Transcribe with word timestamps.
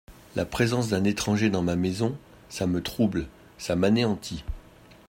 La 0.35 0.45
présence 0.45 0.87
d’un 0.89 1.03
étranger 1.03 1.51
dans 1.51 1.61
ma 1.61 1.75
maison… 1.75 2.17
ça 2.49 2.65
me 2.65 2.81
trouble… 2.81 3.27
ça 3.59 3.75
m’anéantit… 3.75 4.43